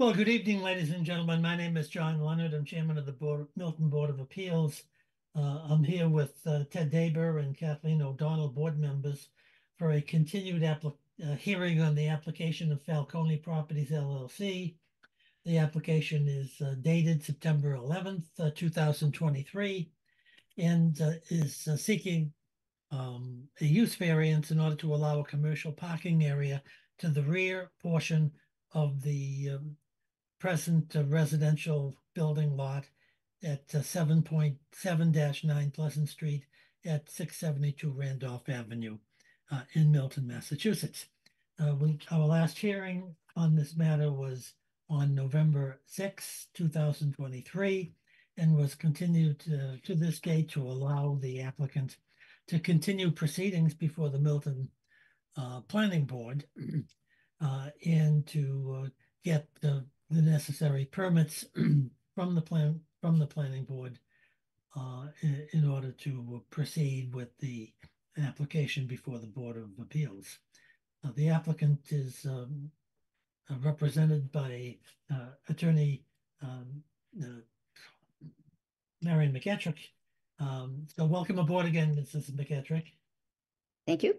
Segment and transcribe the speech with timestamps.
[0.00, 1.42] Well, good evening, ladies and gentlemen.
[1.42, 2.54] My name is John Leonard.
[2.54, 4.84] I'm chairman of the board, Milton Board of Appeals.
[5.36, 9.28] Uh, I'm here with uh, Ted Daber and Kathleen O'Donnell, board members,
[9.76, 14.74] for a continued uh, hearing on the application of Falcone Properties LLC.
[15.44, 19.90] The application is uh, dated September 11th, uh, 2023,
[20.56, 22.32] and uh, is seeking
[22.90, 26.62] um, a use variance in order to allow a commercial parking area
[27.00, 28.32] to the rear portion
[28.72, 29.76] of the um,
[30.40, 32.84] present uh, residential building lot
[33.44, 36.44] at uh, 7.7-9 Pleasant Street
[36.84, 38.98] at 672 Randolph Avenue
[39.52, 41.06] uh, in Milton, Massachusetts.
[41.60, 44.54] Uh, we, our last hearing on this matter was
[44.88, 47.92] on November 6, 2023,
[48.38, 51.98] and was continued to, to this date to allow the applicant
[52.48, 54.68] to continue proceedings before the Milton
[55.36, 56.44] uh, Planning Board
[57.40, 58.88] uh, and to uh,
[59.22, 61.44] get the the necessary permits
[62.14, 63.98] from the plan, from the planning board
[64.76, 67.72] uh, in, in order to proceed with the
[68.18, 70.38] application before the Board of Appeals.
[71.04, 72.70] Uh, the applicant is um,
[73.50, 74.76] uh, represented by
[75.12, 76.04] uh, Attorney
[76.42, 76.82] um,
[77.22, 78.26] uh,
[79.02, 79.78] Marion McEttrick.
[80.38, 82.30] Um, so welcome aboard again, Mrs.
[82.32, 82.84] McEttrick.
[83.86, 84.14] Thank you.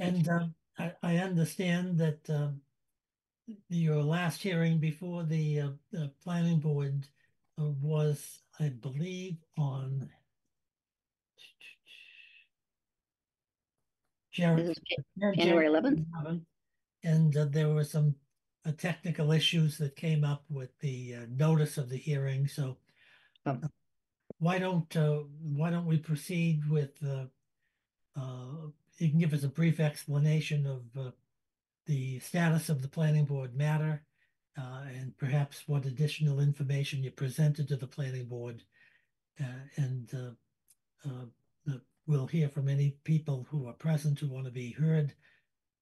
[0.00, 2.60] And um, I, I, understand that um,
[3.68, 7.06] your last hearing before the, uh, the planning board
[7.60, 10.08] uh, was, I believe, on
[14.32, 16.40] January 11th.
[17.04, 18.14] And uh, there were some
[18.64, 22.46] uh, technical issues that came up with the uh, notice of the hearing.
[22.46, 22.78] So
[23.46, 23.58] oh.
[24.38, 27.24] why don't uh, why don't we proceed with uh,
[28.18, 28.68] uh,
[28.98, 31.14] you can give us a brief explanation of
[31.86, 34.04] the status of the planning board matter,
[34.58, 38.62] uh, and perhaps what additional information you presented to the planning board.
[39.40, 41.74] Uh, and uh, uh,
[42.06, 45.14] we'll hear from any people who are present who want to be heard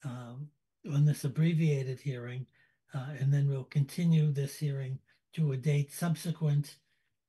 [0.04, 0.48] um,
[0.92, 2.46] on this abbreviated hearing.
[2.92, 4.98] and then we'll continue this hearing
[5.32, 6.76] to a date subsequent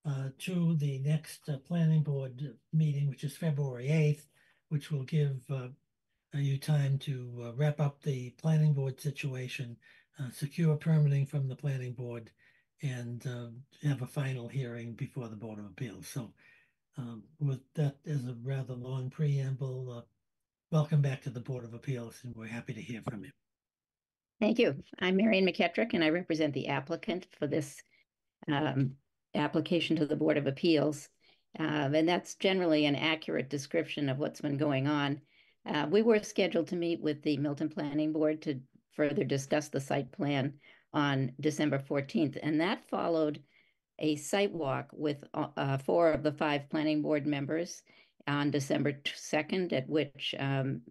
[0.06, 4.26] uh, to the next uh, planning board meeting, which is February 8th,
[4.70, 5.68] which will give uh,
[6.40, 9.76] you time to uh, wrap up the planning board situation,
[10.20, 12.32] uh, secure permitting from the planning board,
[12.82, 13.48] and uh,
[13.88, 16.08] have a final hearing before the Board of Appeals.
[16.08, 16.32] So
[16.98, 20.02] um, with that as a rather long preamble, uh,
[20.72, 23.32] welcome back to the Board of Appeals, and we're happy to hear from you.
[24.40, 24.76] Thank you.
[25.00, 27.82] I'm Marion McEttrick, and I represent the applicant for this
[28.52, 28.94] um,
[29.36, 31.10] application to the Board of Appeals.
[31.60, 35.22] Um, and that's generally an accurate description of what's been going on.
[35.66, 38.60] Uh, we were scheduled to meet with the Milton Planning Board to
[38.96, 40.54] further discuss the site plan
[40.94, 43.42] on December 14th, and that followed
[44.00, 47.84] a site walk with uh, four of the five planning board members
[48.28, 50.82] on December 2nd, at which um,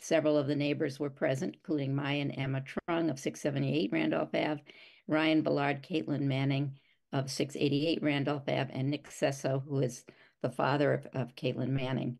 [0.00, 4.62] several of the neighbors were present, including Maya and Emma Trung of 678 Randolph Ave,
[5.08, 6.78] Ryan Ballard, Caitlin Manning
[7.12, 10.04] of 688 Randolph Ave, and Nick Sesso, who is
[10.42, 12.19] the father of, of Caitlin Manning.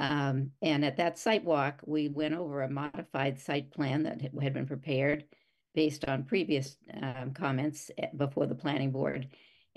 [0.00, 4.54] Um, and at that site walk, we went over a modified site plan that had
[4.54, 5.24] been prepared
[5.74, 9.28] based on previous um, comments eh, before the planning board.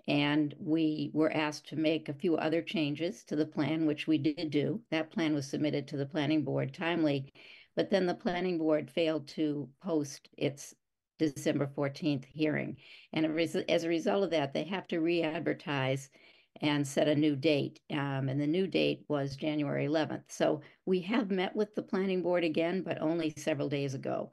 [0.07, 4.17] And we were asked to make a few other changes to the plan, which we
[4.17, 4.81] did do.
[4.91, 7.33] That plan was submitted to the planning board timely,
[7.75, 10.73] but then the planning board failed to post its
[11.19, 12.77] December 14th hearing.
[13.11, 13.25] And
[13.69, 16.09] as a result of that, they have to re-advertise
[16.61, 17.79] and set a new date.
[17.91, 20.31] Um, and the new date was January 11th.
[20.31, 24.31] So we have met with the planning board again, but only several days ago.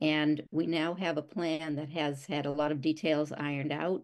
[0.00, 4.02] And we now have a plan that has had a lot of details ironed out.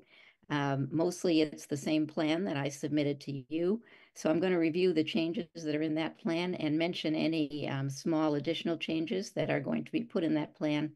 [0.50, 3.82] Um, mostly it's the same plan that I submitted to you.
[4.14, 7.68] So I'm going to review the changes that are in that plan and mention any
[7.68, 10.92] um, small additional changes that are going to be put in that plan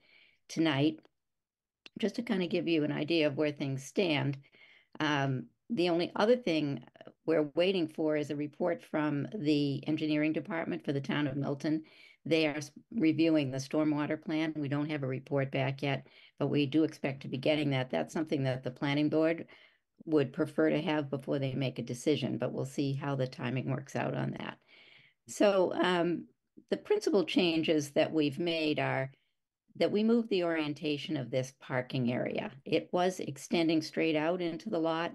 [0.49, 0.99] tonight,
[1.99, 4.39] just to kind of give you an idea of where things stand.
[5.01, 6.85] Um, the only other thing
[7.25, 11.85] we're waiting for is a report from the engineering department for the town of Milton.
[12.25, 12.61] They are
[12.95, 14.55] reviewing the stormwater plan.
[14.57, 16.07] We don't have a report back yet,
[16.39, 17.91] but we do expect to be getting that.
[17.91, 19.47] That's something that the planning board
[20.05, 23.71] would prefer to have before they make a decision, but we'll see how the timing
[23.71, 24.59] works out on that.
[25.29, 26.27] So um,
[26.71, 29.11] the principal changes that we've made are
[29.77, 32.51] that we moved the orientation of this parking area.
[32.65, 35.13] It was extending straight out into the lot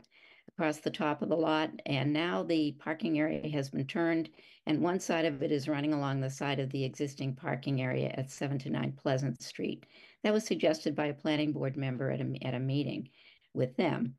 [0.57, 1.69] across the top of the lot.
[1.85, 4.29] And now the parking area has been turned
[4.65, 8.13] and one side of it is running along the side of the existing parking area
[8.17, 9.85] at 7 to 9 Pleasant Street.
[10.23, 13.09] That was suggested by a planning board member at a, at a meeting.
[13.53, 14.15] with them.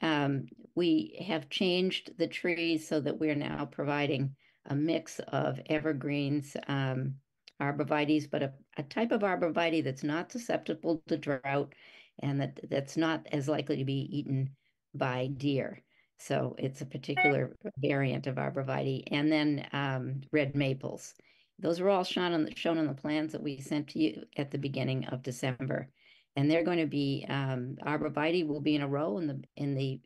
[0.00, 4.34] Um, we have changed the trees so that we're now providing
[4.66, 7.16] a mix of evergreens, um,
[7.60, 11.74] arborvitaes, but a, a type of arborvitae that's not susceptible to drought
[12.20, 14.48] and that that's not as likely to be eaten
[14.94, 15.82] by deer.
[16.18, 19.04] So it's a particular variant of arborvitae.
[19.10, 21.14] And then um, red maples.
[21.58, 24.24] Those are all shown on the, shown on the plans that we sent to you
[24.36, 25.88] at the beginning of December.
[26.36, 29.74] And they're going to be um, arborvitae will be in a row in the in
[29.74, 30.00] the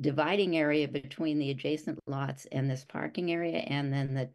[0.00, 4.30] dividing area between the adjacent lots and this parking area, and then the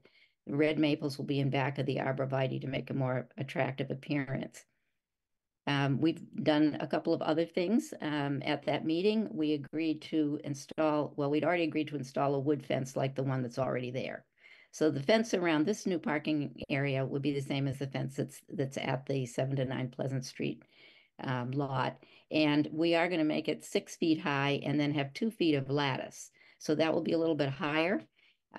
[0.47, 4.63] red maples will be in back of the arborvitae to make a more attractive appearance.
[5.67, 7.93] Um, we've done a couple of other things.
[8.01, 12.39] Um, at that meeting, we agreed to install, well, we'd already agreed to install a
[12.39, 14.25] wood fence like the one that's already there.
[14.71, 18.15] So the fence around this new parking area would be the same as the fence
[18.15, 20.63] that's that's at the seven to nine Pleasant Street
[21.23, 21.97] um, lot.
[22.31, 25.55] And we are going to make it six feet high and then have two feet
[25.55, 26.31] of lattice.
[26.59, 28.03] So that will be a little bit higher.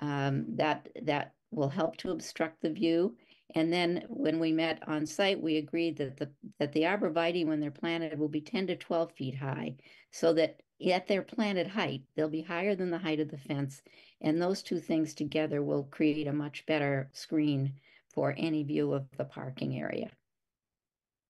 [0.01, 3.15] Um, that that will help to obstruct the view.
[3.55, 6.29] And then when we met on site, we agreed that the
[6.59, 9.75] that the arborvitae, when they're planted, will be 10 to 12 feet high,
[10.11, 13.81] so that at their planted height, they'll be higher than the height of the fence.
[14.21, 17.73] And those two things together will create a much better screen
[18.07, 20.11] for any view of the parking area.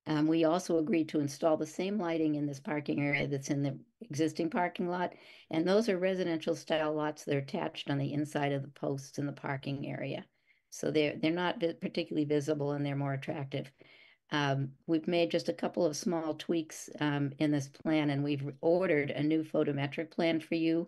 [0.06, 3.62] Um, we also agreed to install the same lighting in this parking area that's in
[3.62, 5.14] the existing parking lot.
[5.52, 9.20] And those are residential style lots that are attached on the inside of the posts
[9.20, 10.26] in the parking area.
[10.70, 13.72] So they're, they're not particularly visible and they're more attractive.
[14.32, 18.48] Um, we've made just a couple of small tweaks um, in this plan and we've
[18.62, 20.88] ordered a new photometric plan for you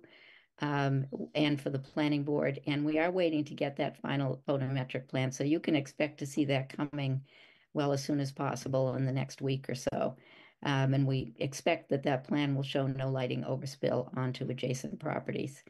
[0.60, 2.60] um, and for the planning board.
[2.68, 5.32] And we are waiting to get that final photometric plan.
[5.32, 7.22] So you can expect to see that coming
[7.74, 10.16] well as soon as possible in the next week or so.
[10.64, 15.64] Um, and we expect that that plan will show no lighting overspill onto adjacent properties.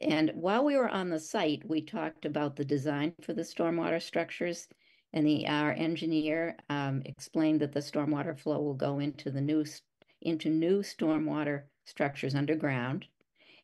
[0.00, 4.02] And while we were on the site, we talked about the design for the stormwater
[4.02, 4.68] structures.
[5.12, 9.64] And the our engineer um, explained that the stormwater flow will go into the new
[10.20, 13.06] into new stormwater structures underground,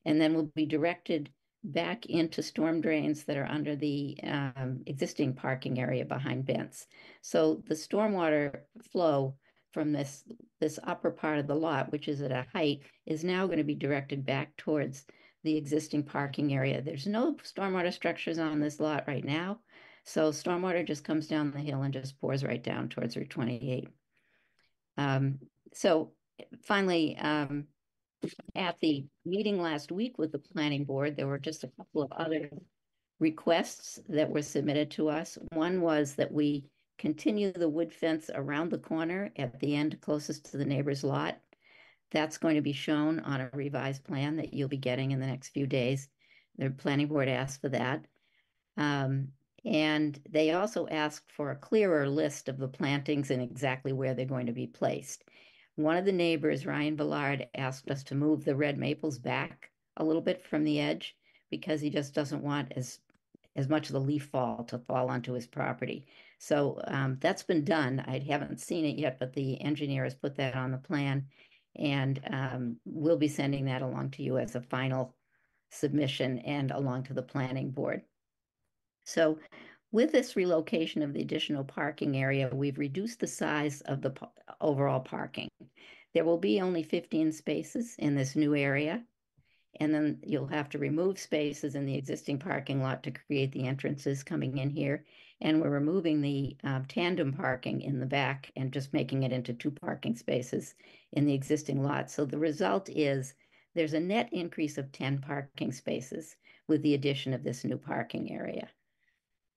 [0.05, 1.31] and then will be directed
[1.65, 6.87] back into storm drains that are under the um, existing parking area behind Bent's.
[7.21, 8.61] So the stormwater
[8.93, 9.35] flow
[9.73, 10.25] from this
[10.61, 13.65] this upper part of the lot, which is at a height, is now going to
[13.65, 15.05] be directed back towards
[15.43, 16.83] the existing parking area.
[16.83, 19.61] There's no stormwater structures on this lot right now.
[20.05, 23.89] So stormwater just comes down the hill and just pours right down towards Route 28.
[24.97, 25.39] Um,
[25.73, 26.13] so
[26.63, 27.65] finally, um,
[28.55, 32.13] at the meeting last week with the planning board, there were just a couple of
[32.13, 32.51] other
[33.19, 35.39] requests that were submitted to us.
[35.53, 36.65] One was that we
[36.99, 41.39] continue the wood fence around the corner at the end closest to the neighbor's lot.
[42.11, 45.27] That's going to be shown on a revised plan that you'll be getting in the
[45.27, 46.09] next few days.
[46.59, 48.05] The planning board asked for that.
[48.77, 49.29] Um,
[49.65, 54.25] and they also asked for a clearer list of the plantings and exactly where they're
[54.25, 55.25] going to be placed.
[55.77, 60.05] One of the neighbors, Ryan Ballard, asked us to move the red maples back a
[60.05, 61.17] little bit from the edge
[61.51, 63.01] because he just doesn't want as
[63.57, 66.07] as much of the leaf fall to fall onto his property.
[66.39, 68.03] So um, that's been done.
[68.07, 71.27] I haven't seen it yet, but the engineer has put that on the plan,
[71.77, 75.15] and um, we'll be sending that along to you as a final
[75.71, 78.03] submission and along to the planning board.
[79.05, 79.39] So
[79.93, 84.15] with this relocation of the additional parking area, we've reduced the size of the
[84.61, 85.49] overall parking.
[86.15, 89.05] There will be only 15 spaces in this new area,
[89.79, 93.67] and then you'll have to remove spaces in the existing parking lot to create the
[93.67, 95.05] entrances coming in here.
[95.41, 99.55] And we're removing the um, tandem parking in the back and just making it into
[99.55, 100.75] two parking spaces
[101.13, 102.11] in the existing lot.
[102.11, 103.35] So the result is
[103.75, 106.37] there's a net increase of 10 parking spaces
[106.67, 108.69] with the addition of this new parking area.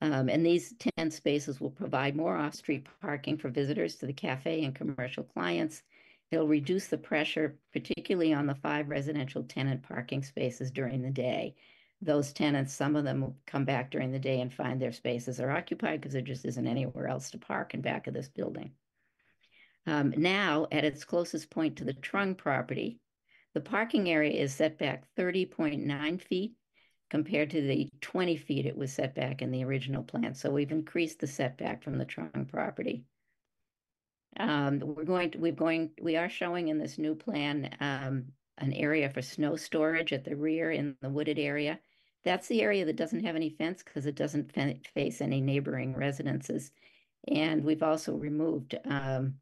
[0.02, 4.64] Um, and these 10 spaces will provide more off-street parking for visitors to the cafe
[4.64, 5.84] and commercial clients.
[6.32, 11.56] It'll reduce the pressure, particularly on the five residential tenant parking spaces during the day.
[12.02, 15.52] Those tenants, some of them come back during the day and find their spaces are
[15.52, 18.72] occupied because there just isn't anywhere else to park in back of this building.
[19.86, 23.00] Um, now, at its closest point to the Trung property,
[23.54, 26.54] the parking area is set back 30.9 feet
[27.10, 30.34] compared to the 20 feet it was set back in the original plan.
[30.34, 33.06] So we've increased the setback from the Trung property.
[34.38, 38.26] Um, we're going to, we're going, we are showing in this new plan um,
[38.58, 41.80] an area for snow storage at the rear in the wooded area.
[42.24, 44.54] That's the area that doesn't have any fence because it doesn't
[44.94, 46.72] face any neighboring residences.
[47.28, 49.36] And we've also removed um,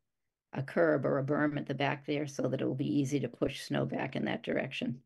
[0.54, 3.20] a curb or a berm at the back there so that it will be easy
[3.20, 5.02] to push snow back in that direction.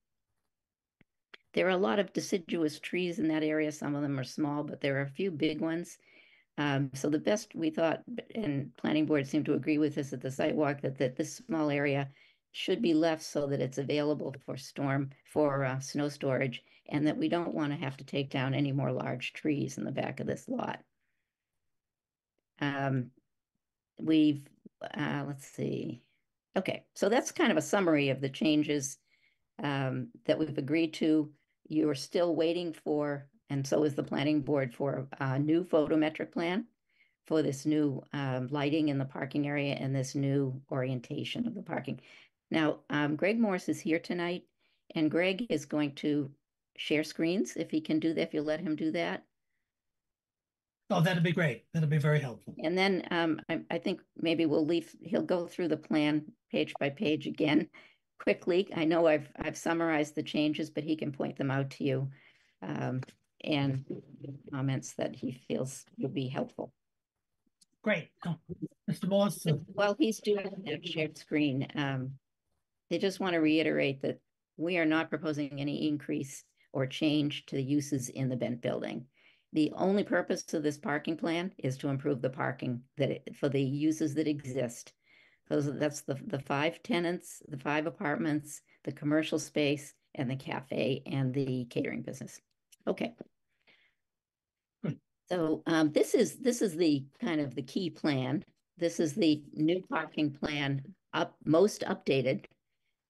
[1.54, 3.72] There are a lot of deciduous trees in that area.
[3.72, 5.98] Some of them are small, but there are a few big ones.
[6.58, 10.22] Um, so the best we thought, and planning board seemed to agree with us at
[10.22, 12.10] the site walk, that, that this small area
[12.54, 17.18] should be left so that it's available for storm, for uh, snow storage, and that
[17.18, 20.22] we don't want to have to take down any more large trees in the back
[20.22, 20.80] of this lot.
[22.62, 23.12] Um,
[24.00, 24.48] we've,
[24.98, 26.02] uh, let's see.
[26.56, 28.98] Okay, so that's kind of a summary of the changes
[29.62, 31.30] um, that we've agreed to.
[31.68, 36.66] You're still waiting for, and so is the planning board for a new photometric plan
[37.26, 41.62] for this new um, lighting in the parking area and this new orientation of the
[41.62, 42.00] parking.
[42.52, 44.44] Now, um, Greg Morse is here tonight,
[44.94, 46.30] and Greg is going to
[46.78, 49.24] share screens if he can do that, if you'll let him do that.
[50.92, 51.66] Oh, that'd be great.
[51.74, 52.54] That'd be very helpful.
[52.64, 56.74] And then um, I, I think maybe we'll leave, he'll go through the plan page
[56.80, 57.68] by page again
[58.20, 58.70] quickly.
[58.76, 62.10] I know I've, I've summarized the changes, but he can point them out to you.
[63.46, 63.86] And
[64.52, 66.74] comments that he feels will be helpful.
[67.84, 68.10] Great.
[68.26, 68.36] Oh,
[68.90, 69.52] Mr.
[69.52, 72.12] Uh, While he's doing that shared screen, um,
[72.90, 74.20] they just want to reiterate that
[74.58, 79.06] we are not proposing any increase or change to the uses in the Bent building.
[79.54, 83.50] The only purpose of this parking plan is to improve the parking that, it- for
[83.50, 84.94] the uses that exist.
[85.48, 91.04] Those, that's the, the five tenants, the five apartments, the commercial space, and the cafe
[91.06, 92.42] and the catering business.
[92.88, 93.14] Okay.
[95.30, 98.44] So, um, this is, this is the kind of the key plan.
[98.78, 100.84] This is the new parking plan
[101.14, 102.46] up, most updated.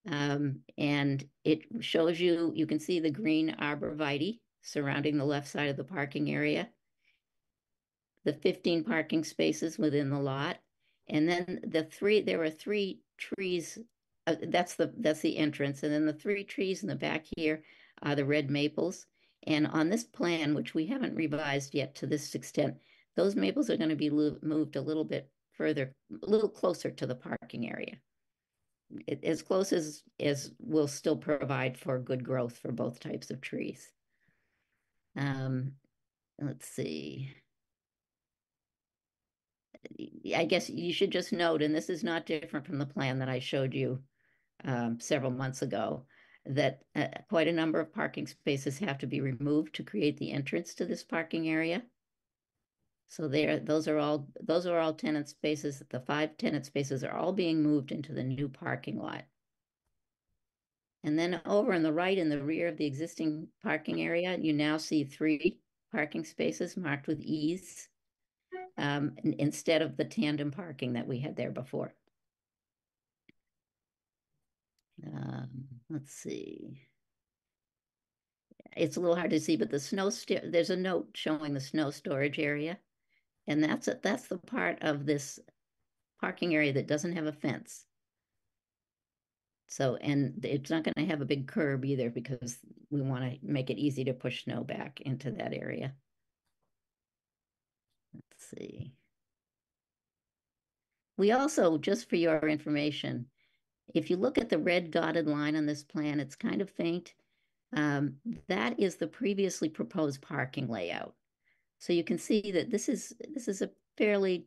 [0.08, 5.68] Um, and it shows you, you can see the green arborvitae surrounding the left side
[5.68, 6.68] of the parking area.
[8.24, 10.58] The fifteen parking spaces within the lot.
[11.08, 13.78] And then the three, there are three trees,
[14.26, 15.82] uh, that's the, that's the entrance.
[15.82, 17.62] And then the three trees in the back here
[18.02, 19.06] are the red maples.
[19.46, 22.76] And on this plan, which we haven't revised yet to this extent,
[23.14, 27.14] those maples are gonna be moved a little bit further, a little closer to the
[27.14, 27.96] parking area
[29.22, 33.90] as close as as will still provide for good growth for both types of trees.
[35.16, 35.72] Um,
[36.40, 37.30] let's see.
[40.34, 43.28] I guess you should just note, and this is not different from the plan that
[43.28, 44.00] I showed you
[44.64, 46.06] um, several months ago,
[46.48, 50.32] that uh, quite a number of parking spaces have to be removed to create the
[50.32, 51.82] entrance to this parking area.
[53.08, 55.82] So there, those are all, those are all tenant spaces.
[55.90, 59.24] The five tenant spaces are all being moved into the new parking lot.
[61.04, 64.52] And then over on the right in the rear of the existing parking area, you
[64.52, 65.60] now see three
[65.92, 67.88] parking spaces marked with ease.
[68.78, 71.94] Um, instead of the tandem parking that we had there before.
[75.06, 76.82] Um, let's see.
[78.76, 80.10] It's a little hard to see, but the snow,
[80.44, 82.78] there's a note showing the snow storage area.
[83.46, 84.02] And that's, it.
[84.02, 85.38] that's the part of this
[86.20, 87.84] parking area that doesn't have a fence.
[89.68, 92.58] So, and it's not gonna have a big curb either because
[92.90, 95.94] we wanna make it easy to push snow back into that area.
[98.14, 98.92] Let's see.
[101.16, 103.26] We also, just for your information,
[103.94, 107.14] if you look at the red dotted line on this plan, it's kind of faint.
[107.74, 108.14] Um,
[108.48, 111.14] that is the previously proposed parking layout.
[111.78, 114.46] So you can see that this is, this is a fairly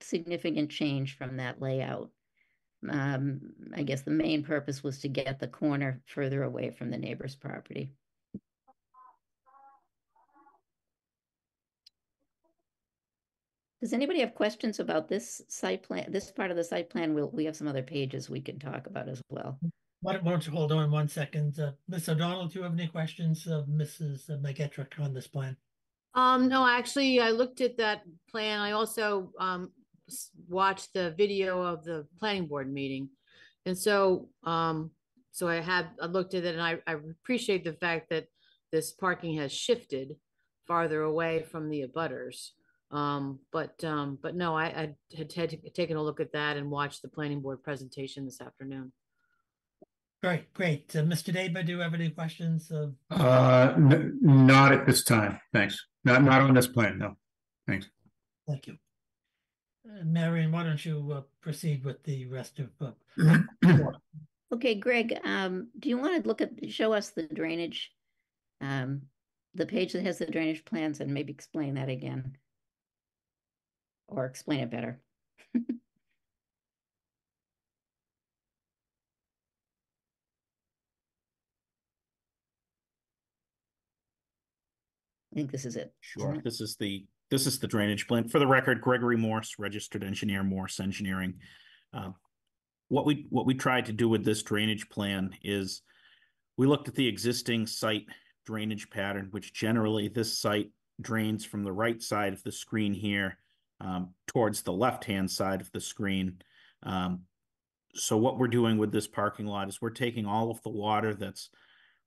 [0.00, 2.10] significant change from that layout.
[2.88, 3.40] Um,
[3.74, 7.34] I guess the main purpose was to get the corner further away from the neighbor's
[7.34, 7.92] property.
[13.84, 17.12] Does anybody have questions about this site plan, this part of the site plan?
[17.12, 19.58] We'll, we have some other pages we can talk about as well.
[20.00, 21.60] why don't, you hold on one second?
[21.60, 22.08] Uh, Ms.
[22.08, 24.30] O'Donnell, do you have any questions of Mrs.
[24.40, 25.54] McEttrick on this plan?
[26.14, 28.58] Um, no, actually, I looked at that plan.
[28.58, 29.70] I also, um,
[30.48, 33.10] watched the video of the planning board meeting.
[33.66, 34.92] And so, um,
[35.30, 38.28] so I had, I looked at it and I, I appreciate the fact that
[38.72, 40.16] this parking has shifted
[40.66, 42.52] farther away from the abutters.
[42.94, 46.70] Um, but, um, but no, I, I had, had taken a look at that and
[46.70, 48.92] watched the planning board presentation this afternoon.
[50.22, 50.94] Great, great.
[50.94, 51.34] Uh, Mr.
[51.34, 55.84] Daber, do you have any questions of, Uh, n- not at this time, thanks.
[56.04, 57.16] Not, not on this plan, no.
[57.66, 57.90] Thanks.
[58.46, 58.76] thank you.
[59.86, 63.38] Uh, Marion, why don't you uh, proceed with the rest of, uh,
[64.52, 67.90] Okay, Greg, um, do you want to look at, show us the drainage?
[68.60, 69.02] Um,
[69.54, 72.36] the page that has the drainage plans and maybe explain that again?
[74.16, 75.00] or explain it better.
[85.34, 85.92] I think this is it.
[86.00, 86.38] Sure.
[86.44, 88.28] This is the this is the drainage plan.
[88.28, 91.34] For the record, Gregory Morse, registered engineer, Morse Engineering.
[91.92, 92.10] Uh,
[92.88, 95.82] what we what we tried to do with this drainage plan is
[96.56, 98.06] we looked at the existing site
[98.46, 103.36] drainage pattern, which generally this site drains from the right side of the screen here
[103.84, 106.38] um, towards the left-hand side of the screen.
[106.82, 107.22] Um,
[107.94, 111.14] so what we're doing with this parking lot is we're taking all of the water
[111.14, 111.50] that's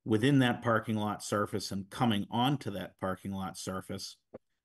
[0.03, 4.17] within that parking lot surface and coming onto that parking lot surface.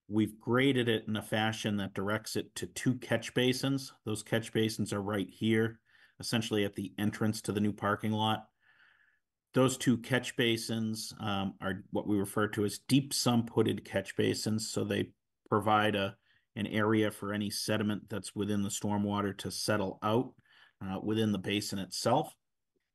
[0.09, 3.93] We've graded it in a fashion that directs it to two catch basins.
[4.05, 5.81] Those catch basins are right here,
[6.19, 8.47] essentially at the entrance to the new parking lot.
[9.55, 14.17] Those two catch basins um, are what we refer to as deep sump hooded catch
[14.17, 14.71] basins.
[14.71, 15.11] So they
[15.49, 16.17] provide a
[16.57, 20.33] an area for any sediment that's within the stormwater to settle out
[20.85, 22.35] uh, within the basin itself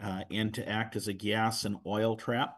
[0.03, 2.57] uh, and to act as a gas and oil trap.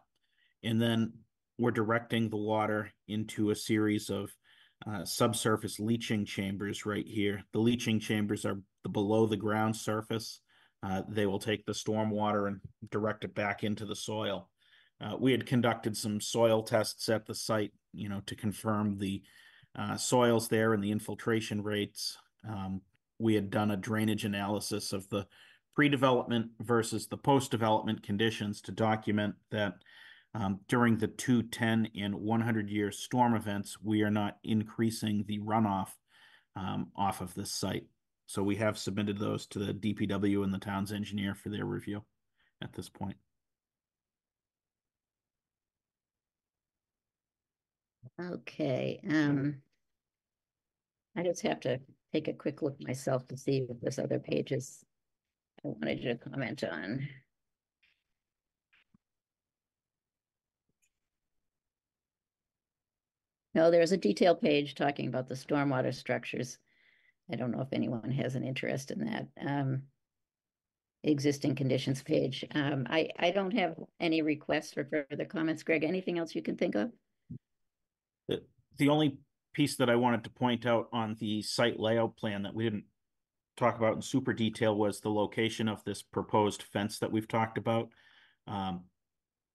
[0.64, 1.14] And then
[1.58, 4.32] we're directing the water into a series of
[4.88, 7.44] uh, subsurface leaching chambers right here.
[7.54, 10.40] The leaching chambers are the below the ground surface.
[10.82, 14.50] Uh, they will take the storm water and direct it back into the soil.
[15.02, 19.22] Uh, we had conducted some soil tests at the site, you know, to confirm the
[19.78, 22.18] uh, soils there and the infiltration rates.
[22.48, 22.82] Um,
[23.20, 25.28] we had done a drainage analysis of the
[25.76, 29.76] pre-development versus the post-development conditions to document that
[30.34, 35.90] um, during the 210 and 100-year storm events, we are not increasing the runoff
[36.56, 37.86] um, off of this site.
[38.28, 42.04] So we have submitted those to the DPW and the town's engineer for their review
[42.62, 43.18] at this point.
[48.20, 49.62] Okay, um.
[51.16, 51.80] I just have to
[52.14, 54.84] take a quick look myself to see if there's other pages
[55.64, 57.08] I wanted you to comment on.
[63.56, 66.58] No, there's a detail page talking about the stormwater structures.
[67.32, 69.28] I don't know if anyone has an interest in that.
[69.46, 69.84] Um.
[71.06, 72.44] Existing conditions page.
[72.54, 75.64] Um, I, I don't have any requests for further comments.
[75.64, 76.92] Greg, anything else you can think of?
[78.78, 79.18] The, only
[79.54, 82.86] piece that I wanted to point out on the site layout plan that we didn't
[83.58, 87.58] talk about in super detail was the location of this proposed fence that we've talked
[87.58, 87.90] about.
[88.48, 88.86] Um,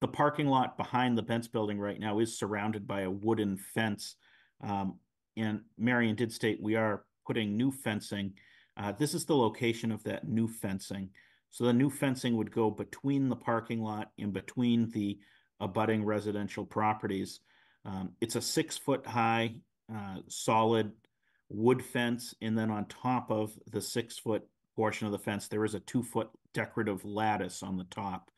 [0.01, 4.17] the parking lot behind the Bent's building right now is surrounded by a wooden fence.
[4.61, 4.99] Um,
[5.37, 8.35] and Marion did state we are putting new fencing.
[8.77, 11.09] Uh, this is the location of that new fencing.
[11.51, 15.19] So the new fencing would go between the parking lot and between the
[15.61, 17.41] abutting residential properties.
[17.85, 19.57] Um, it's a six foot high,
[19.95, 20.93] uh, solid
[21.49, 22.35] wood fence.
[22.41, 24.43] And then on top of the six foot
[24.77, 28.31] portion of the fence, there is a two foot decorative lattice on the top.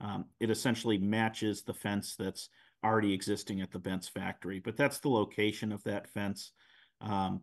[0.00, 2.48] Um, it essentially matches the fence that's
[2.84, 6.52] already existing at the Bent's factory, but that's the location of that fence.
[7.00, 7.42] Um,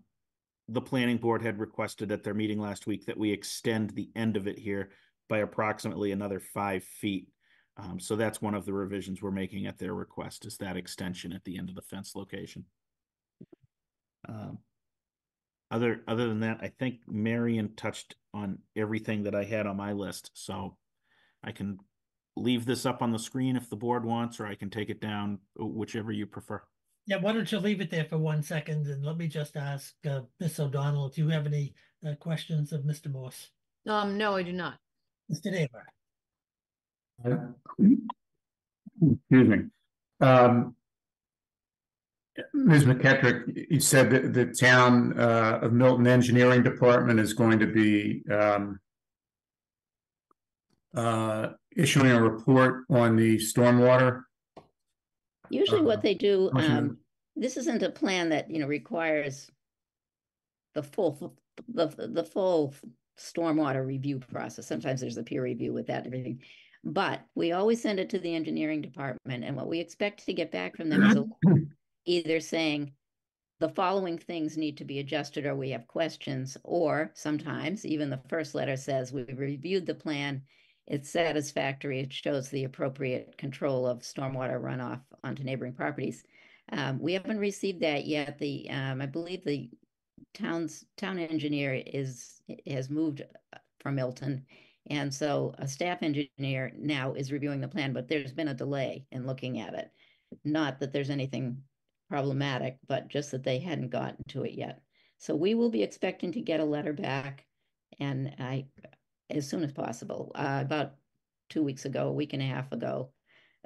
[0.68, 4.38] the planning board had requested at their meeting last week that we extend the end
[4.38, 4.92] of it here
[5.28, 7.28] by approximately another five feet.
[7.82, 11.34] Um, so that's one of the revisions we're making at their request is that extension
[11.34, 12.66] at the end of the fence location.
[14.28, 14.60] Um,
[15.72, 19.94] other, other than that, I think Marion touched on everything that I had on my
[19.94, 20.78] list, so
[21.44, 21.80] I can
[22.36, 25.02] leave this up on the screen if the board wants, or I can take it
[25.02, 26.62] down, whichever you prefer.
[27.08, 29.96] Yeah, why don't you leave it there for one second and let me just ask
[30.08, 30.60] uh, Ms.
[30.60, 31.74] O'Donnell do you have any
[32.08, 33.12] uh, questions of Mr.
[33.12, 33.50] Morse.
[33.88, 34.76] Um, no, I do not.
[35.32, 35.48] Mr.
[35.48, 35.84] Daber.
[39.02, 39.58] Excuse me.
[40.20, 40.76] Um,
[42.54, 42.86] Ms.
[42.86, 48.24] McEttrick, you said that the town uh, of Milton Engineering Department is going to be
[48.32, 48.80] um,
[50.96, 54.24] uh, issuing a report on the stormwater.
[55.50, 56.98] Usually Uh, what they do, um,
[57.36, 59.50] this isn't a plan that, you know, requires
[60.74, 61.36] the full,
[61.68, 62.74] the, the full
[63.20, 64.68] stormwater review process.
[64.68, 66.42] Sometimes there's a peer review with that and everything.
[66.84, 70.52] But we always send it to the engineering department and what we expect to get
[70.52, 71.62] back from them is
[72.06, 72.94] either saying
[73.62, 78.20] the following things need to be adjusted or we have questions, or sometimes even the
[78.28, 80.42] first letter says we reviewed the plan.
[80.88, 82.00] It's satisfactory.
[82.00, 86.24] It shows the appropriate control of stormwater runoff onto neighboring properties.
[86.72, 88.40] Um, we haven't received that yet.
[88.40, 89.70] The, um, I believe the
[90.34, 93.22] town's, town engineer is, has moved
[93.80, 94.44] from Milton.
[94.88, 99.06] And so a staff engineer now is reviewing the plan, but there's been a delay
[99.12, 99.92] in looking at it.
[100.44, 101.64] Not that there's anything
[102.10, 104.82] problematic, but just that they hadn't gotten to it yet.
[105.18, 107.46] So we will be expecting to get a letter back
[108.00, 108.68] and I,
[109.30, 110.96] as soon as possible, uh, about
[111.50, 113.14] two weeks ago, a week and a half ago,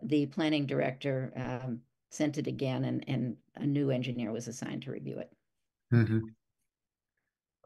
[0.03, 4.91] the planning director, um, sent it again and, and a new engineer was assigned to
[4.91, 5.31] review it.
[5.91, 6.35] Mhm.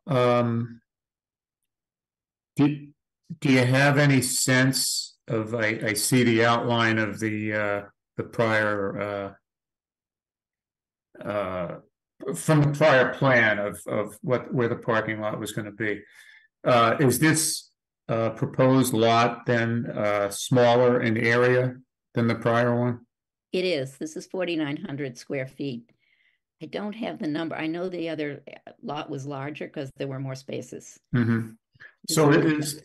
[0.08, 0.82] Um.
[2.56, 2.94] Do,
[3.40, 7.82] do you have any sense of, I, I see the outline of the, uh,
[8.18, 9.34] the prior, uh.
[11.20, 11.80] Uh,
[12.36, 16.02] from the prior plan of, of what, where the parking lot was gonna be.
[16.64, 17.72] Uh, is this,
[18.08, 21.76] uh, proposed lot then, uh, smaller in area
[22.14, 23.02] than the prior one?
[23.52, 25.92] It is, this is forty-nine hundred square feet.
[26.62, 27.56] I don't have the number.
[27.56, 28.44] I know the other
[28.82, 31.00] lot was larger because there were more spaces.
[31.16, 31.52] Mm-hmm.
[32.10, 32.82] So it is,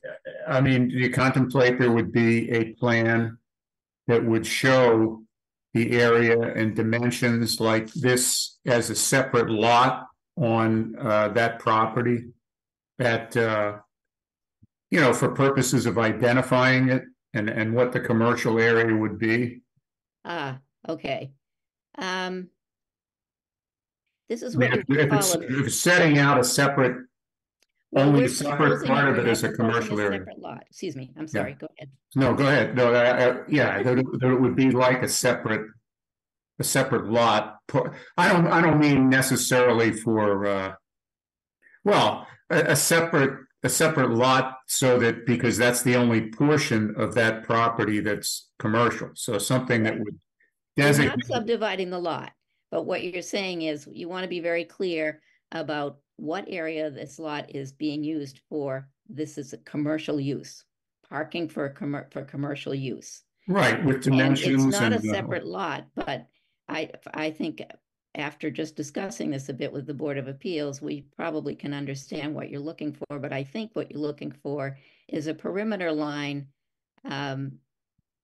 [0.46, 3.38] I mean, do you contemplate there would be a plan
[4.06, 5.22] that would show
[5.72, 12.26] the area and dimensions like this as a separate lot on uh that property?
[12.98, 13.78] That uh,
[14.90, 17.02] you know, for purposes of identifying it
[17.32, 19.62] and and what the commercial area would be?
[20.24, 21.32] Ah, okay.
[21.98, 22.48] Um.
[24.28, 25.40] This is what if we if call it's, a.
[25.42, 27.06] if it's setting out a separate,
[27.96, 30.20] only we're separate part of it as a commercial area.
[30.20, 31.90] separate Lot, excuse me, I'm sorry, go ahead.
[32.14, 35.08] no, go ahead, no, I, I, yeah, that it, that it would be like a
[35.08, 35.68] separate.
[36.60, 37.56] A separate lot,
[38.16, 40.74] I don't, I don't mean necessarily for, uh.
[41.82, 47.14] Well, a, a separate, a separate lot so that, because that's the only portion of
[47.14, 50.16] that property that's commercial, so something that would.
[50.76, 52.30] We're not subdividing the lot,
[52.70, 57.18] but what you're saying is you want to be very clear about what area this
[57.18, 58.88] lot is being used for.
[59.08, 60.64] This is a commercial use,
[61.08, 63.22] parking for commer- for commercial use.
[63.48, 65.04] right, with And dimensions it's not and.
[65.04, 66.26] a uh, separate lot, but
[66.68, 67.62] I, I think
[68.14, 72.34] after just discussing this a bit with the Board of Appeals, we probably can understand
[72.34, 76.46] what you're looking for, but I think what you're looking for is a perimeter line.
[77.04, 77.58] Um,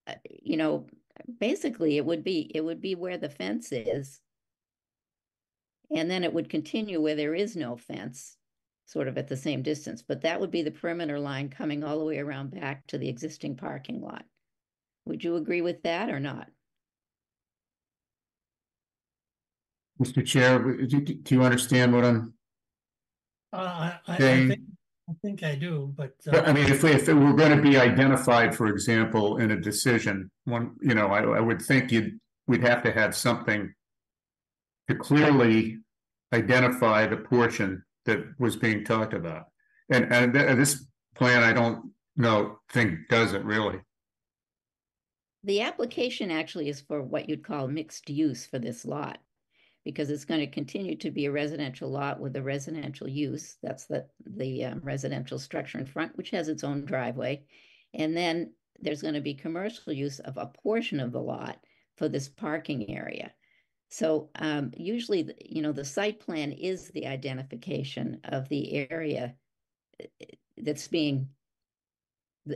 [0.06, 0.86] uh, you know,
[1.38, 4.20] basically it would be, it would be where the fence is.
[5.94, 8.36] And then it would continue where there is no fence,
[8.86, 11.98] sort of at the same distance, but that would be the perimeter line coming all
[11.98, 14.24] the way around back to the existing parking lot.
[15.06, 16.48] Would you agree with that or not?
[20.00, 20.24] Mr.
[20.24, 22.32] Chair, do, do do you understand what I'm?
[23.52, 24.60] Uh, I, I, I think,
[25.10, 26.12] I think I do, but.
[26.26, 29.50] uh, But I mean, if, we- if it were gonna be identified, for example, in
[29.50, 33.74] a decision, one, you know, I, I would think you'd, we'd have to have something.
[34.90, 35.78] To clearly
[36.32, 39.44] identify the portion that was being talked about.
[39.88, 43.78] And, and th- this plan, I don't know, think does it really.
[45.44, 49.18] The application actually is for what you'd call mixed use for this lot.
[49.84, 53.58] Because it's going to continue to be a residential lot with a residential use.
[53.62, 57.44] That's the, the um, residential structure in front, which has its own driveway.
[57.94, 61.60] And then there's going to be commercial use of a portion of the lot
[61.96, 63.30] for this parking area.
[63.90, 69.34] So um, usually, you know, the site plan is the identification of the area
[70.00, 70.06] uh,
[70.56, 71.28] that's being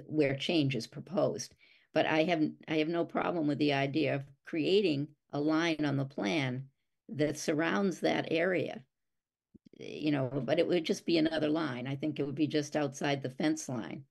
[0.06, 1.54] where change is proposed.
[1.92, 5.96] But I have, I have no problem with the idea of creating a line on
[5.96, 6.68] the plan
[7.08, 8.82] that surrounds that area.
[9.78, 11.88] You know, but it would just be another line.
[11.88, 14.04] I think it would be just outside the fence line.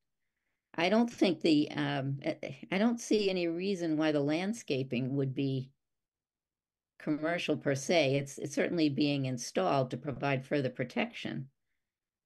[0.76, 5.16] I don't think the, um, eh, eh, I don't see any reason why the landscaping
[5.16, 5.70] would be
[7.04, 8.16] commercial per se.
[8.16, 11.50] It's, it's certainly being installed to provide further protection.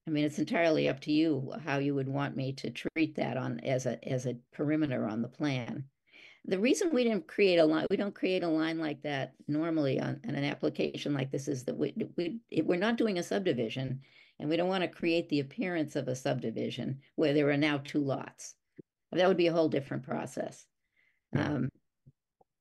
[0.07, 3.35] I mean, it's entirely up to you how you would want me to treat that
[3.35, 5.83] on as a as a perimeter on the plan.
[6.45, 9.99] The reason we didn't create a line, we don't create a line like that normally
[9.99, 13.99] on, on an application like this is that we we we're not doing a subdivision
[14.39, 17.79] and we don't want to create the appearance of a subdivision where there are now
[17.79, 18.55] two lots.
[19.11, 20.65] That would be a whole different process.
[21.35, 21.67] Um,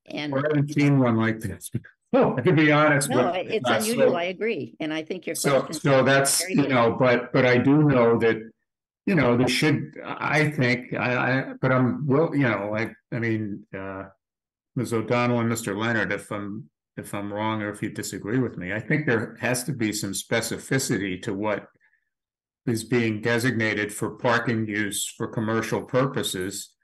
[0.07, 1.71] and I haven't seen one like this.
[2.15, 3.11] To be honest.
[3.11, 4.17] no, with- it's uh, so- unusual.
[4.17, 5.81] I agree, and I think your So, question.
[5.81, 8.37] so that's, you know, but, but I do know that,
[9.07, 13.19] you know, there should, I think, I, I, but I'm, well, you know, I, I
[13.19, 14.05] mean, uh.
[14.79, 14.93] Ms.
[14.93, 15.75] O'Donnell and Mr.
[15.75, 19.35] Leonard, if I'm, if I'm wrong or if you disagree with me, I think there
[19.41, 21.67] has to be some specificity to what.
[22.67, 26.75] Is being designated for parking use for commercial purposes,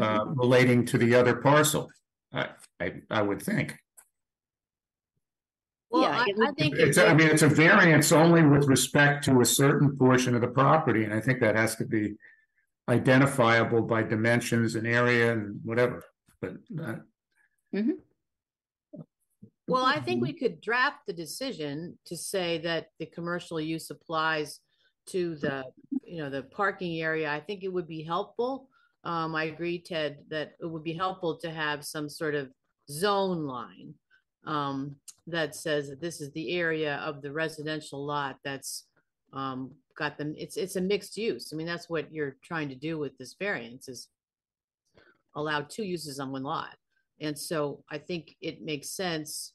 [0.00, 1.90] uh, relating to the other parcel.
[2.32, 3.76] I, I, I would think.
[5.94, 6.74] Well, Yeah, I, I think.
[6.76, 10.40] It's, it- I mean, it's a variance only with respect to a certain portion of
[10.40, 12.14] the property, and I think that has to be.
[12.86, 16.04] Identifiable by dimensions and area and whatever,
[16.42, 16.96] but uh,
[19.66, 24.60] Well, I think we could draft the decision to say that the commercial use applies
[25.06, 25.64] to the,
[26.04, 27.32] you know, the parking area.
[27.32, 28.68] I think it would be helpful.
[29.02, 32.50] Um, I agree, Ted, that it would be helpful to have some sort of
[32.90, 33.94] zone line.
[34.46, 38.86] Um, that says that this is the area of the residential lot that's
[39.32, 41.50] um, got them, it's, it's a mixed use.
[41.52, 44.08] I mean, that's what you're trying to do with this variance is
[45.34, 46.76] allow two uses on one lot.
[47.20, 49.52] And so I think it makes sense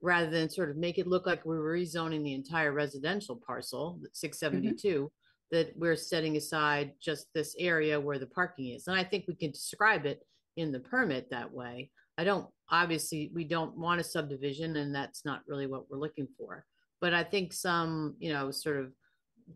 [0.00, 4.38] rather than sort of make it look like we're rezoning the entire residential parcel, six
[4.38, 5.10] seventy-two,
[5.50, 8.86] that we're setting aside just this area where the parking is.
[8.86, 10.24] And I think we can describe it
[10.56, 11.90] in the permit that way.
[12.18, 16.28] I don't, obviously, we don't want a subdivision and that's not really what we're looking
[16.38, 16.64] for.
[17.00, 18.92] But I think some, you know, sort of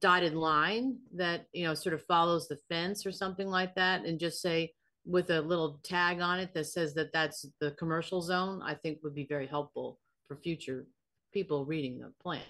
[0.01, 4.19] dotted line that, you know, sort of follows the fence or something like that and
[4.21, 4.73] just say
[5.07, 8.99] with a little tag on it that says that that's the commercial zone, I think
[9.03, 10.87] would be very helpful for future
[11.33, 12.43] people reading the plan.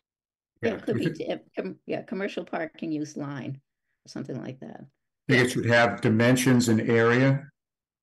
[0.62, 3.60] Yeah, Yeah, it could be, it- t- yeah, commercial parking use line,
[4.08, 4.80] something like that.
[5.28, 7.48] I think it should have dimensions and area.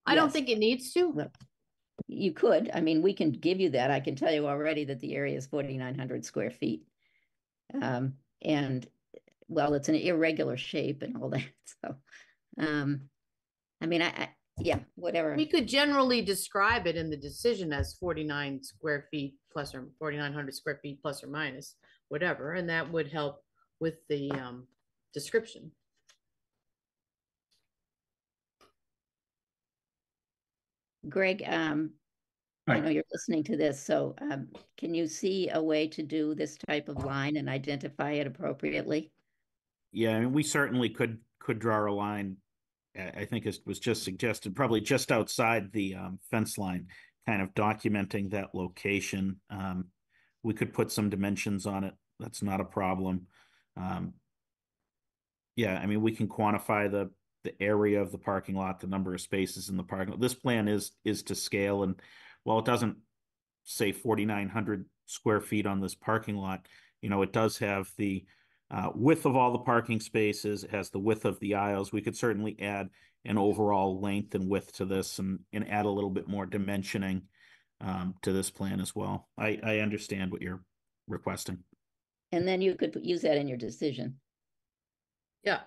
[0.05, 0.33] I don't Yes.
[0.33, 1.11] think it needs to.
[2.07, 3.91] You could, I mean, we can give you that.
[3.91, 6.83] I can tell you already that the area is forty-nine hundred square feet.
[7.81, 8.85] Um, and,
[9.47, 11.43] well, it's an irregular shape and all that,
[11.83, 11.95] so,
[12.59, 13.09] um,
[13.81, 14.29] I mean, I, I,
[14.59, 15.35] yeah, whatever.
[15.35, 20.33] We could generally describe it in the decision as forty-nine square feet plus or forty-nine
[20.33, 21.75] hundred square feet plus or minus,
[22.09, 23.41] whatever, and that would help
[23.79, 24.67] with the um
[25.13, 25.71] description.
[31.09, 31.91] Greg, um,
[32.67, 34.47] I know you're listening to this, so, um,
[34.77, 39.11] can you see a way to do this type of line and identify it appropriately?
[39.91, 42.37] Yeah, I mean, we certainly could, could draw a line.
[42.97, 46.87] I, think it was just suggested, probably just outside the, um, fence line,
[47.27, 49.39] kind of documenting that location.
[49.49, 49.85] Um,
[50.41, 51.93] we could put some dimensions on it.
[52.19, 53.27] That's not a problem.
[53.77, 54.13] Um,
[55.55, 57.11] yeah, I mean, we can quantify the,
[57.45, 60.11] the area of the parking lot, the number of spaces in the parking.
[60.11, 60.19] lot.
[60.19, 61.95] This plan is, is to scale and
[62.43, 62.97] while it doesn't
[63.63, 66.67] say forty-nine hundred square feet on this parking lot,
[67.01, 68.25] you know, it does have the
[68.69, 71.91] uh, width of all the parking spaces, it has the width of the aisles.
[71.91, 72.89] We could certainly add
[73.23, 77.23] an overall length and width to this and, and add a little bit more dimensioning
[77.81, 79.27] um, to this plan as well.
[79.37, 80.63] I, I understand what you're
[81.07, 81.59] requesting.
[82.31, 84.15] And then you could use that in your decision.
[85.43, 85.61] Yeah,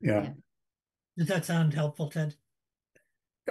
[0.00, 0.30] Yeah,
[1.16, 2.34] Does that sound helpful, Ted?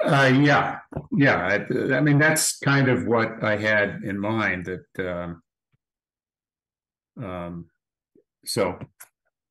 [0.03, 0.80] uh, yeah,
[1.18, 1.38] yeah,
[1.70, 5.41] I, I mean, that's kind of what I had in mind that, um.
[7.18, 7.68] Um,
[8.45, 8.78] so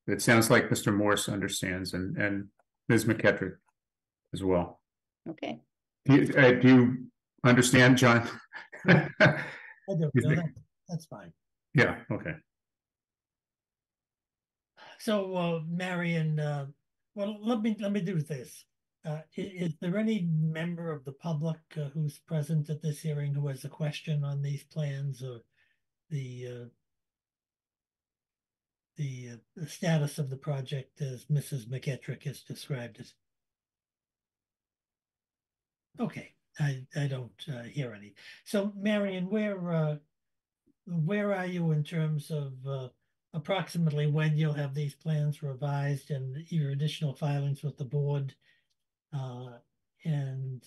[0.05, 0.95] it sounds like Mr.
[0.95, 2.49] Morse understands and, and
[2.89, 3.05] Ms.
[3.05, 3.55] McEttrick
[4.35, 4.79] as well.
[5.27, 5.59] Okay,
[6.05, 6.97] Do you, uh, do you
[7.43, 8.29] understand, John?
[8.87, 9.09] I
[9.87, 10.53] do, no, that-
[10.87, 11.33] that's fine.
[11.73, 12.35] Yeah, okay.
[14.99, 16.67] So, uh, Marion, uh,
[17.15, 18.65] well, let me, let me do this.
[19.05, 23.33] Uh, i- is there any member of the public uh, who's present at this hearing
[23.33, 25.39] who has a question on these plans or
[26.09, 26.65] the, uh,
[28.97, 31.67] the, uh, the status of the project as Mrs.
[31.67, 33.13] McEttrick has described it?
[35.99, 38.13] Okay, I, I don't, uh, hear any.
[38.43, 39.95] So Marion, where, uh,
[40.85, 42.53] where are you in terms of,
[43.35, 48.35] approximately when you'll have these plans revised and your additional filings with the board?
[49.13, 49.59] Uh,
[50.05, 50.63] and,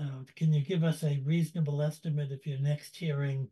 [0.00, 3.50] uh, can you give us a reasonable estimate if your next hearing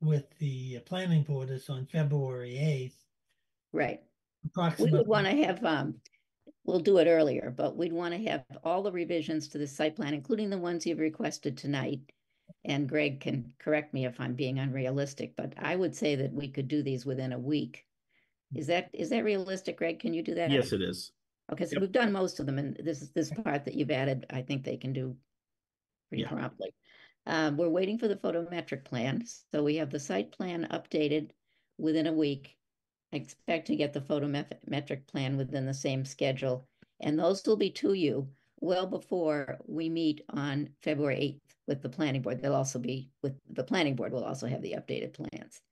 [0.00, 3.04] with the planning board is on February eighth?
[3.72, 4.00] right.
[4.78, 6.00] We would want to have, um,
[6.64, 9.96] we'll do it earlier, but we'd want to have all the revisions to the site
[9.96, 12.00] plan, including the ones you've requested tonight.
[12.64, 16.48] And Greg can correct me if I'm being unrealistic, but I would say that we
[16.48, 17.86] could do these within a week.
[18.54, 20.00] Is that, is that realistic, Greg?
[20.00, 20.50] Can you do that?
[20.50, 21.12] Yes, it is.
[21.52, 21.80] Okay, so Yep.
[21.80, 24.64] we've done most of them, and this is, this part that you've added, I think
[24.64, 25.16] they can do
[26.08, 26.28] pretty Yeah.
[26.28, 26.74] promptly.
[27.26, 31.30] Um, we're waiting for the photometric plan, so we have the site plan updated
[31.78, 32.56] within a week.
[33.12, 36.68] I expect to get the photometric plan within the same schedule,
[37.00, 38.28] and those will be to you
[38.60, 42.40] well before we meet on February eighth with the planning board.
[42.42, 45.62] They'll also be, with, the planning board will also have the updated plans.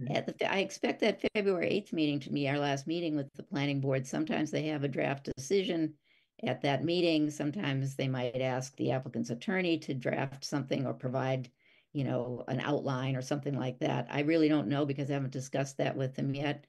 [0.00, 0.16] Mhm.
[0.16, 3.42] At the, I expect that February eighth meeting to be our last meeting with the
[3.42, 4.06] planning board.
[4.06, 5.96] Sometimes they have a draft decision
[6.42, 7.30] at that meeting.
[7.30, 11.50] Sometimes they might ask the applicant's attorney to draft something or provide,
[11.92, 14.06] you know, an outline or something like that.
[14.10, 16.66] I really don't know because I haven't discussed that with them yet.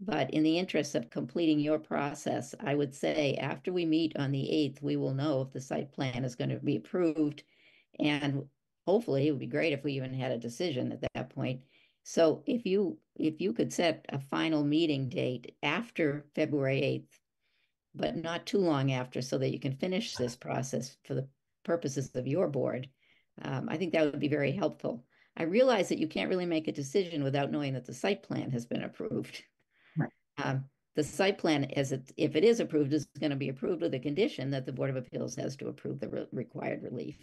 [0.00, 4.30] But in the interest of completing your process, I would say after we meet on
[4.30, 7.42] the eighth, we will know if the site plan is going to be approved.
[7.98, 8.44] And
[8.86, 11.62] hopefully, it would be great if we even had a decision at that point.
[12.04, 17.18] So if you, if you could set a final meeting date after February eighth,
[17.94, 21.28] but not too long after, so that you can finish this process for the
[21.64, 22.88] purposes of your board,
[23.42, 25.04] um, I think that would be very helpful.
[25.36, 28.50] I realize that you can't really make a decision without knowing that the site plan
[28.52, 29.42] has been approved.
[30.38, 30.64] Um,
[30.96, 33.94] the site plan, as it, if it is approved, is going to be approved with
[33.94, 37.16] a condition that the Board of Appeals has to approve the re- required relief.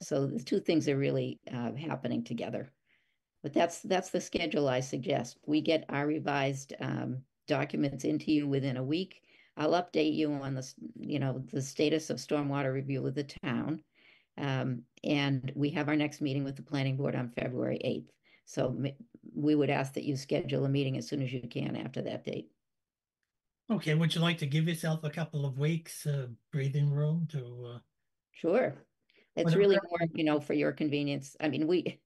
[0.00, 2.70] So the two things are really uh, happening together.
[3.42, 5.38] But that's, that's the schedule I suggest.
[5.46, 9.22] We get our revised um, documents into you within a week.
[9.56, 13.82] I'll update you on the, you know, the status of stormwater review with the town.
[14.38, 18.10] Um, and we have our next meeting with the planning board on February eighth.
[18.46, 18.80] So
[19.34, 22.24] we would ask that you schedule a meeting as soon as you can after that
[22.24, 22.48] date.
[23.70, 27.72] Okay, would you like to give yourself a couple of weeks, uh, breathing room to,
[27.74, 27.78] uh,
[28.32, 28.74] Sure.
[29.36, 31.36] It's really more, you know, for your convenience.
[31.40, 32.00] I mean, we,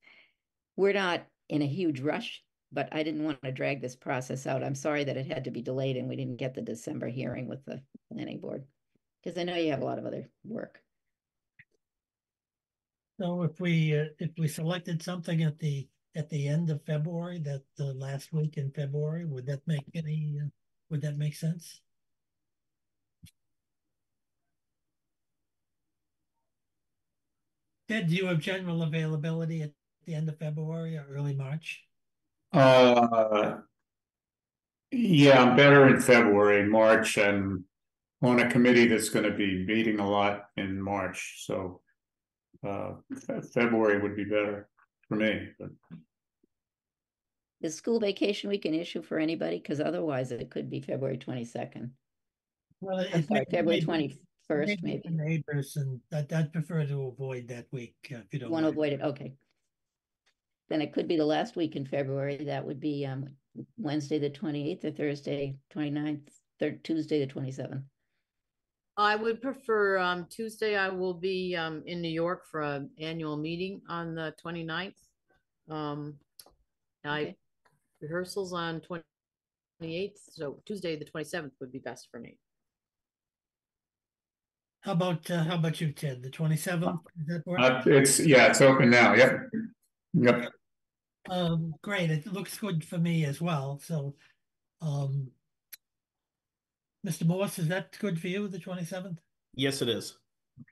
[0.76, 2.42] we're not in a huge rush,
[2.72, 4.64] but I didn't want to drag this process out.
[4.64, 7.48] I'm sorry that it had to be delayed and we didn't get the December hearing
[7.48, 8.64] with the planning board.
[9.22, 10.80] Because I know you have a lot of other work.
[13.20, 15.86] so if we, uh, if we selected something at the,
[16.16, 20.40] at the end of February, that the last week in February, would that make any,
[20.42, 20.48] uh,
[20.92, 21.80] would that make sense?
[27.88, 29.72] Ted, do you have general availability at
[30.04, 31.82] the end of February or early March?
[32.52, 33.56] Uh.
[34.90, 37.64] Yeah, I'm better in February, March, and
[38.20, 41.80] on a committee that's gonna be meeting a lot in March, so.
[42.64, 42.92] Uh,
[43.52, 44.68] February would be better
[45.08, 45.70] for me, but
[47.62, 49.58] Is school vacation week an issue for anybody?
[49.58, 51.92] Because otherwise it could be February twenty-second,
[52.80, 55.24] Well, I'm it- sorry, it February may- twenty-first, maybe the maybe.
[55.30, 58.66] Neighbors and I'd, I'd prefer to avoid that week, uh, if you don't Want to
[58.66, 58.74] mind.
[58.74, 59.34] avoid it, okay.
[60.68, 62.36] Then it could be the last week in February.
[62.44, 63.28] That would be um
[63.76, 67.84] Wednesday, the twenty-eighth, or Thursday, 29th, third Tuesday, the twenty-seventh.
[68.96, 73.38] I would prefer, um, Tuesday, I will be, um, in New York for an annual
[73.38, 74.92] meeting on the 29th.
[75.70, 76.18] Um,
[77.02, 77.36] I, Okay.
[78.02, 82.38] Rehearsals on twenty-eighth, so Tuesday, the twenty-seventh would be best for me.
[84.80, 87.00] How about, uh, how about you, Ted, the twenty-seventh?
[87.26, 89.48] Does that uh, it's, yeah, it's open now, yep.
[90.14, 90.52] Yep,
[91.30, 94.14] Um, great, it looks good for me as well, so,
[94.80, 95.30] um.
[97.04, 97.26] Mr.
[97.26, 99.18] Morse, is that good for you, the twenty-seventh?
[99.56, 100.18] Yes, it is.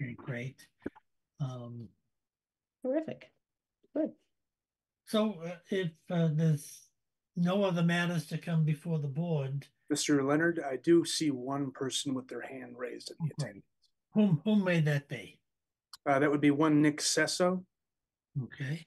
[0.01, 0.65] Okay, great.
[1.41, 1.89] Um,
[2.85, 3.33] Terrific.
[3.97, 4.13] Good.
[5.07, 6.83] so uh, if, uh, there's
[7.37, 10.25] no other matters to come before the board, Mr.
[10.25, 13.33] Leonard, I do see one person with their hand raised at the Okay.
[13.43, 13.65] attendance.
[14.15, 15.41] whom, whom may that be?
[16.07, 17.65] Uh, that would be one Nick Sesso.
[18.45, 18.87] Okay.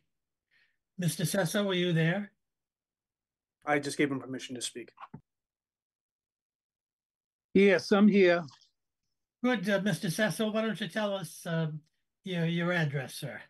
[1.02, 1.28] Mr.
[1.28, 2.32] Sesso, are you there?
[3.66, 4.92] I just gave him permission to speak.
[7.54, 8.44] Yes, I'm here.
[9.44, 10.12] Good, uh, Mr.
[10.12, 11.82] Sesso, why don't you tell us, um,
[12.24, 13.42] your, your address, sir?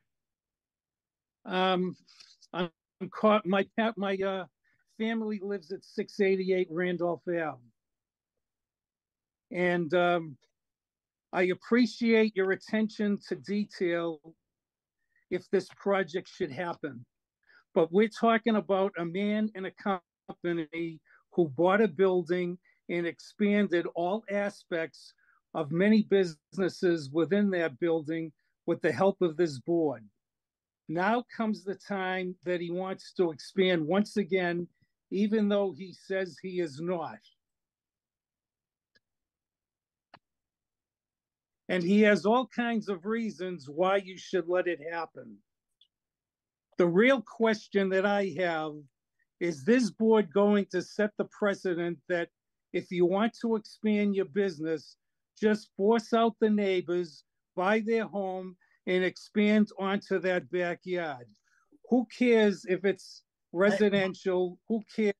[1.46, 1.96] Um,
[2.52, 2.70] I'm
[3.12, 4.46] caught, my cat, my, uh,
[4.98, 7.58] family lives at six eighty-eight Randolph Ave.
[9.52, 10.38] And, um,
[11.32, 14.36] I appreciate your attention to detail
[15.32, 17.04] if this project should happen.
[17.74, 21.00] But we're talking about a man and a company
[21.32, 25.14] who bought a building and expanded all aspects
[25.56, 28.32] of many businesses within that building
[28.68, 30.04] with the help of this board.
[30.88, 34.68] Now comes the time that he wants to expand once again,
[35.14, 37.20] even though he says he is not.
[41.70, 45.38] And he has all kinds of reasons why you should let it happen.
[46.80, 48.74] The real question that I have
[49.40, 52.30] is this board going to set the precedent that
[52.74, 54.98] if you want to expand your business,
[55.40, 57.24] just force out the neighbors,
[57.56, 58.56] buy their home,
[58.88, 61.28] and expand onto that backyard?
[61.92, 63.22] Who cares if it's
[63.54, 64.60] residential?
[64.68, 65.14] Who cares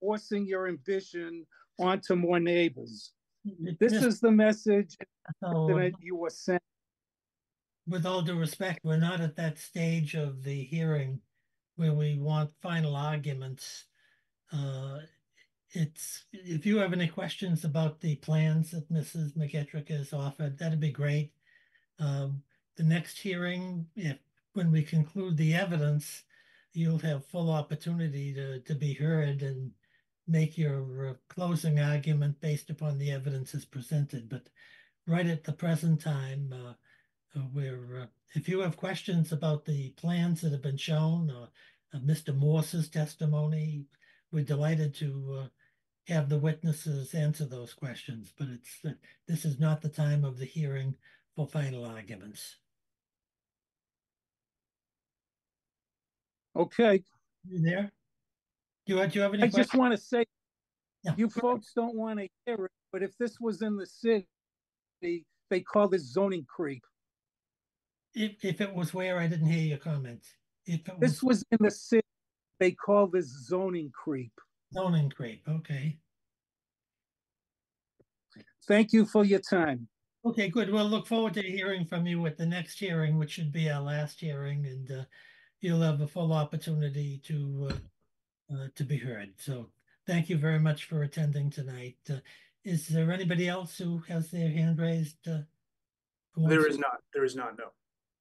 [0.00, 1.46] forcing your ambition
[1.78, 3.12] onto more neighbors?
[3.80, 4.06] This Mr.
[4.06, 4.96] is the message
[5.42, 6.62] Sesso, that you were sent.
[7.86, 11.20] with all due respect, we're not at that stage of the hearing
[11.76, 13.84] where we want final arguments.
[14.52, 14.98] Uh,
[15.72, 19.36] it's, if you have any questions about the plans that Mrs.
[19.36, 21.32] McEttrick has offered, that'd be great.
[21.98, 22.42] Um,
[22.76, 24.18] the next hearing, if,
[24.54, 26.22] when we conclude the evidence,
[26.74, 29.70] you'll have full opportunity to, to be heard and
[30.26, 34.48] make your uh, closing argument based upon the evidence as presented, but
[35.06, 36.72] right at the present time, uh,
[37.38, 41.48] uh, where uh, if you have questions about the plans that have been shown or
[41.94, 42.34] uh, Mr.
[42.34, 43.84] Morse's testimony,
[44.32, 48.90] we're delighted to uh, have the witnesses answer those questions, but it's, uh,
[49.28, 50.94] this is not the time of the hearing
[51.36, 52.56] for final arguments.
[56.56, 57.02] Okay,
[57.48, 57.90] You there?
[58.86, 59.66] Do you, do you have any I questions?
[59.66, 60.24] just want to say,
[61.02, 64.26] Yeah, you folks don't want to hear it, but if this was in the city,
[65.50, 66.82] they call this zoning creep.
[68.14, 70.22] If, if it was where, I didn't hear your comment.
[70.66, 72.06] If it This was was in the city,
[72.60, 74.32] they call this zoning creep.
[74.72, 75.98] zoning creep, okay.
[78.68, 79.88] Thank you for your time.
[80.24, 80.70] Okay, good.
[80.70, 83.82] We'll look forward to hearing from you at the next hearing, which should be our
[83.82, 85.04] last hearing, and uh,
[85.64, 89.30] you'll have a full opportunity to uh, uh, to be heard.
[89.38, 89.70] So
[90.06, 91.96] thank you very much for attending tonight.
[92.08, 92.16] Uh,
[92.64, 95.26] is there anybody else who has their hand raised?
[95.26, 95.38] Uh,
[96.34, 97.72] who to- not, there is not, no.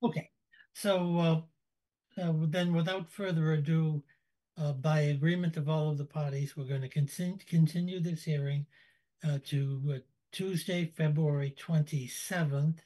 [0.02, 0.30] Okay,
[0.74, 1.18] so
[2.18, 4.02] uh, uh, then without further ado,
[4.58, 8.66] uh, by agreement of all of the parties, we're going to continue continue this hearing
[9.28, 9.98] uh, to uh,
[10.32, 12.82] Tuesday, February twenty seventh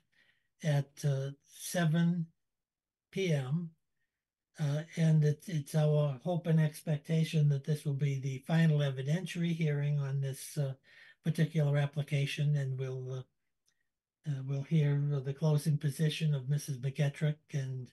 [0.63, 2.25] at uh, seven
[3.11, 3.69] p.m.
[4.59, 9.53] Uh, and it's it's our hope and expectation that this will be the final evidentiary
[9.53, 10.73] hearing on this uh,
[11.23, 16.79] particular application, and we'll uh, uh, we'll hear the closing position of Mrs.
[16.79, 17.91] McEttrick and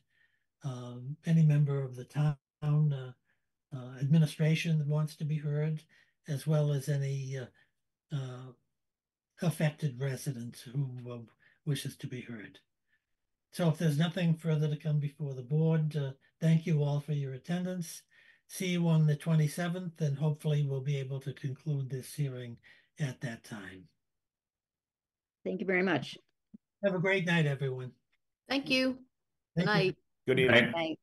[0.64, 3.12] um, any member of the town uh,
[3.76, 5.82] uh, administration that wants to be heard,
[6.28, 7.38] as well as any
[9.42, 11.26] affected resident who
[11.66, 12.58] wishes to be heard.
[13.54, 16.10] So if there's nothing further to come before the board, uh,
[16.44, 18.02] thank you all for your attendance.
[18.48, 22.58] See you on the 27th, and hopefully we'll be able to conclude this hearing
[23.00, 23.84] at that time.
[25.42, 26.18] Thank you very much.
[26.84, 27.92] Have a great night, everyone.
[28.46, 28.98] Thank you.
[29.56, 29.74] Good Thank you.
[29.74, 29.96] night.
[30.26, 30.64] Good evening.
[30.64, 30.74] Right.
[30.74, 31.00] Thanks.